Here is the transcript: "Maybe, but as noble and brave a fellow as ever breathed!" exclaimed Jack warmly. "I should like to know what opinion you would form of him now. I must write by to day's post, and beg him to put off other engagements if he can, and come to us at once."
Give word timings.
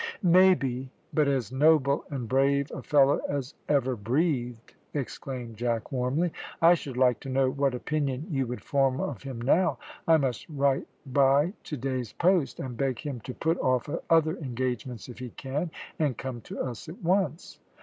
"Maybe, 0.23 0.89
but 1.13 1.27
as 1.27 1.51
noble 1.51 2.05
and 2.09 2.27
brave 2.27 2.71
a 2.71 2.81
fellow 2.81 3.21
as 3.29 3.53
ever 3.69 3.95
breathed!" 3.95 4.73
exclaimed 4.95 5.57
Jack 5.57 5.91
warmly. 5.91 6.33
"I 6.59 6.73
should 6.73 6.97
like 6.97 7.19
to 7.19 7.29
know 7.29 7.51
what 7.51 7.75
opinion 7.75 8.25
you 8.31 8.47
would 8.47 8.63
form 8.63 8.99
of 8.99 9.21
him 9.21 9.39
now. 9.39 9.77
I 10.07 10.17
must 10.17 10.47
write 10.49 10.87
by 11.05 11.53
to 11.65 11.77
day's 11.77 12.13
post, 12.13 12.59
and 12.59 12.75
beg 12.75 12.97
him 12.97 13.19
to 13.19 13.35
put 13.35 13.59
off 13.59 13.87
other 14.09 14.37
engagements 14.37 15.07
if 15.07 15.19
he 15.19 15.29
can, 15.29 15.69
and 15.99 16.17
come 16.17 16.41
to 16.45 16.59
us 16.59 16.89
at 16.89 17.03
once." 17.03 17.59